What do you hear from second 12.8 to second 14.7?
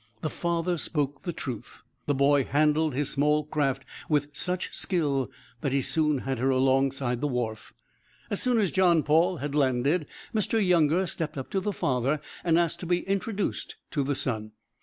be introduced to the son.